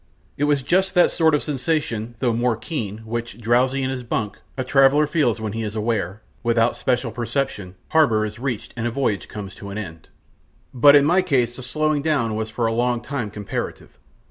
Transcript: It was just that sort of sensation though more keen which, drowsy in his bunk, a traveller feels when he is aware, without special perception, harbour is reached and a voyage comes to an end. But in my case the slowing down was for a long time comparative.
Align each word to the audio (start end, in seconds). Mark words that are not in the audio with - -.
It 0.35 0.45
was 0.45 0.63
just 0.63 0.95
that 0.95 1.11
sort 1.11 1.35
of 1.35 1.43
sensation 1.43 2.15
though 2.17 2.33
more 2.33 2.55
keen 2.57 3.05
which, 3.05 3.39
drowsy 3.39 3.83
in 3.83 3.91
his 3.91 4.01
bunk, 4.01 4.39
a 4.57 4.63
traveller 4.63 5.05
feels 5.05 5.39
when 5.39 5.53
he 5.53 5.61
is 5.61 5.75
aware, 5.75 6.23
without 6.41 6.75
special 6.75 7.11
perception, 7.11 7.75
harbour 7.89 8.25
is 8.25 8.39
reached 8.39 8.73
and 8.75 8.87
a 8.87 8.89
voyage 8.89 9.27
comes 9.27 9.53
to 9.53 9.69
an 9.69 9.77
end. 9.77 10.09
But 10.73 10.95
in 10.95 11.05
my 11.05 11.21
case 11.21 11.55
the 11.55 11.61
slowing 11.61 12.01
down 12.01 12.33
was 12.35 12.49
for 12.49 12.65
a 12.65 12.73
long 12.73 13.01
time 13.01 13.29
comparative. 13.29 13.99